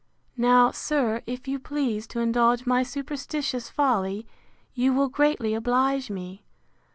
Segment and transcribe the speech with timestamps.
[0.35, 4.25] Now, sir, if you please to indulge my superstitious folly,
[4.73, 6.43] you will greatly oblige me.